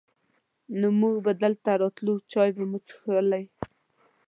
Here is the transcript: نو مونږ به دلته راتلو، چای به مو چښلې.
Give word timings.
نو 0.79 0.87
مونږ 0.99 1.15
به 1.25 1.31
دلته 1.43 1.69
راتلو، 1.81 2.13
چای 2.31 2.49
به 2.57 2.63
مو 2.69 2.79
چښلې. 2.87 3.43